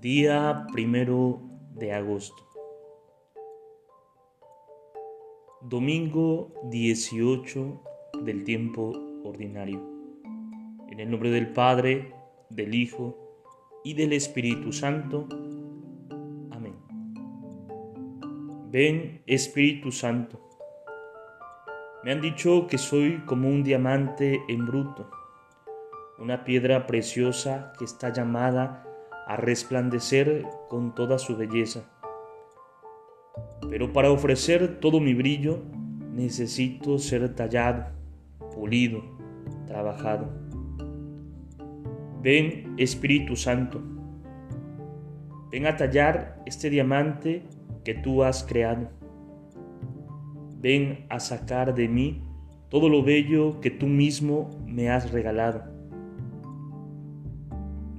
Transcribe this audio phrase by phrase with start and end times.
[0.00, 1.42] Día primero
[1.74, 2.48] de agosto.
[5.60, 7.82] Domingo 18
[8.22, 8.94] del tiempo
[9.24, 9.86] ordinario.
[10.88, 12.14] En el nombre del Padre,
[12.48, 13.14] del Hijo
[13.84, 15.28] y del Espíritu Santo.
[16.50, 16.76] Amén.
[18.70, 20.40] Ven, Espíritu Santo.
[22.04, 25.10] Me han dicho que soy como un diamante en bruto,
[26.18, 28.86] una piedra preciosa que está llamada
[29.30, 31.88] a resplandecer con toda su belleza.
[33.70, 35.62] Pero para ofrecer todo mi brillo
[36.12, 37.92] necesito ser tallado,
[38.52, 39.04] pulido,
[39.68, 40.28] trabajado.
[42.20, 43.80] Ven Espíritu Santo,
[45.52, 47.44] ven a tallar este diamante
[47.84, 48.90] que tú has creado.
[50.58, 52.24] Ven a sacar de mí
[52.68, 55.79] todo lo bello que tú mismo me has regalado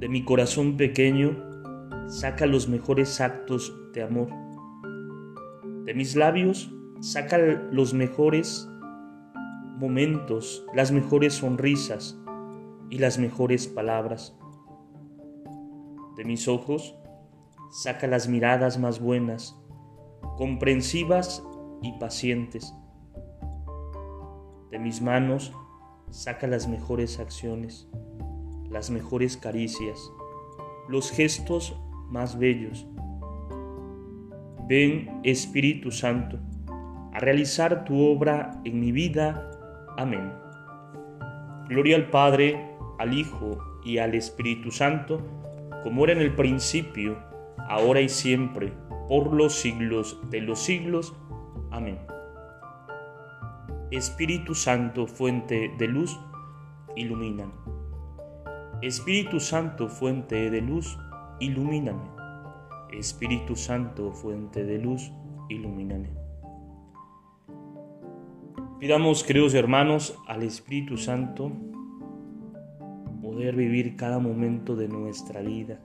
[0.01, 1.37] de mi corazón pequeño,
[2.07, 4.29] saca los mejores actos de amor.
[5.85, 8.67] De mis labios, saca los mejores
[9.77, 12.19] momentos, las mejores sonrisas
[12.89, 14.35] y las mejores palabras.
[16.17, 16.97] De mis ojos,
[17.69, 19.55] saca las miradas más buenas,
[20.35, 21.45] comprensivas
[21.83, 22.73] y pacientes.
[24.71, 25.53] De mis manos,
[26.09, 27.87] saca las mejores acciones
[28.71, 30.11] las mejores caricias,
[30.87, 31.75] los gestos
[32.09, 32.87] más bellos.
[34.67, 36.39] Ven, Espíritu Santo,
[37.13, 39.51] a realizar tu obra en mi vida.
[39.97, 40.31] Amén.
[41.67, 45.21] Gloria al Padre, al Hijo y al Espíritu Santo,
[45.83, 47.17] como era en el principio,
[47.69, 48.73] ahora y siempre,
[49.09, 51.13] por los siglos de los siglos.
[51.71, 51.99] Amén.
[53.91, 56.17] Espíritu Santo, fuente de luz,
[56.95, 57.51] ilumina.
[58.81, 60.97] Espíritu Santo, fuente de luz,
[61.39, 62.09] ilumíname.
[62.91, 65.13] Espíritu Santo, fuente de luz,
[65.49, 66.09] ilumíname.
[68.79, 71.51] Pidamos, queridos hermanos, al Espíritu Santo
[73.21, 75.79] poder vivir cada momento de nuestra vida,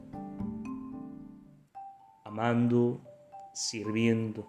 [2.24, 3.02] amando,
[3.52, 4.48] sirviendo,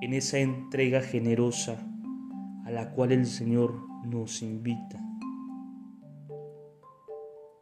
[0.00, 1.84] en esa entrega generosa
[2.68, 3.74] a la cual el Señor
[4.04, 5.00] nos invita.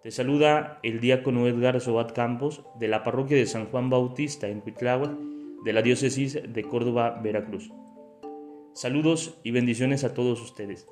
[0.03, 4.61] Te saluda el diácono Edgar Sobat Campos de la parroquia de San Juan Bautista en
[4.61, 5.17] Cuitláhuac
[5.65, 7.73] de la diócesis de Córdoba, Veracruz.
[8.75, 10.89] Saludos y bendiciones a todos ustedes.